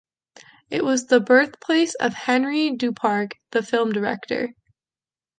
[0.71, 4.55] It was the birthplace of Henri Duparc, the film director.